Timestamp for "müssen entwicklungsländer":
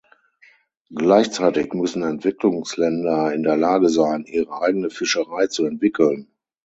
1.73-3.31